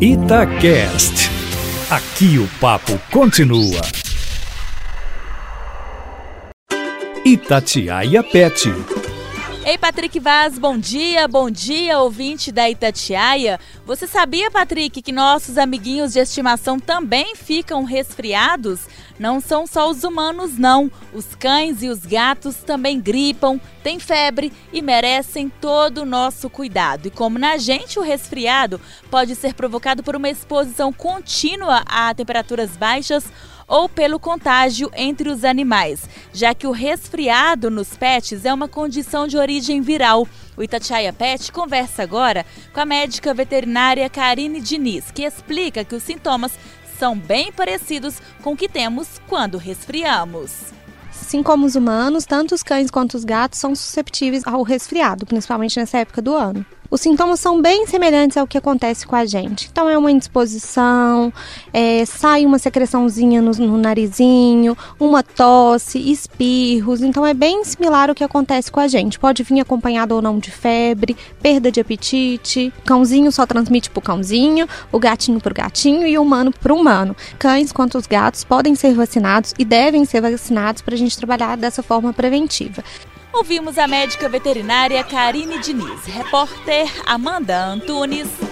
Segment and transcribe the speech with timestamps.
[0.00, 1.28] Itacast.
[1.90, 3.82] Aqui o papo continua.
[7.24, 8.97] Itatiaia Pet.
[9.68, 13.60] Ei, Patrick Vaz, bom dia, bom dia, ouvinte da Itatiaia.
[13.84, 18.88] Você sabia, Patrick, que nossos amiguinhos de estimação também ficam resfriados?
[19.18, 20.90] Não são só os humanos, não.
[21.12, 27.08] Os cães e os gatos também gripam, têm febre e merecem todo o nosso cuidado.
[27.08, 28.80] E como na gente, o resfriado
[29.10, 33.30] pode ser provocado por uma exposição contínua a temperaturas baixas
[33.68, 39.28] ou pelo contágio entre os animais, já que o resfriado nos pets é uma condição
[39.28, 40.26] de origem viral.
[40.56, 46.02] O Itatiaia Pet conversa agora com a médica veterinária Karine Diniz, que explica que os
[46.02, 46.52] sintomas
[46.98, 50.72] são bem parecidos com o que temos quando resfriamos.
[51.10, 55.78] Assim como os humanos, tanto os cães quanto os gatos são susceptíveis ao resfriado, principalmente
[55.78, 56.64] nessa época do ano.
[56.90, 59.68] Os sintomas são bem semelhantes ao que acontece com a gente.
[59.70, 61.30] Então, é uma indisposição,
[61.70, 67.02] é, sai uma secreçãozinha no, no, narizinho, uma tosse, espirros.
[67.02, 69.18] Então, é bem similar ao que acontece com a gente.
[69.18, 72.72] Pode vir acompanhado ou não de febre, perda de apetite.
[72.86, 76.72] Cãozinho só transmite para o cãozinho, o gatinho para o gatinho e o humano para
[76.72, 77.14] o humano.
[77.38, 81.56] Cães quanto os gatos podem ser vacinados e devem ser vacinados para a gente trabalhar
[81.58, 82.82] dessa forma preventiva.
[83.32, 88.47] Ouvimos a médica veterinária Karine Diniz, repórter Amanda Antunes.